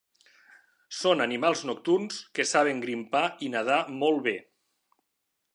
[0.99, 4.39] Són animals nocturns que saben grimpar i nadar molt bé.